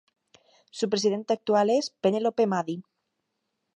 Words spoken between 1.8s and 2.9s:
Penelope Maddy.